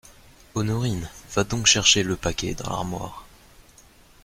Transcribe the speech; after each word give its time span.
Honorine, 0.55 1.07
va 1.35 1.43
donc 1.43 1.67
chercher 1.67 2.01
le 2.01 2.15
paquet, 2.15 2.55
dans 2.55 2.71
l’armoire. 2.71 3.23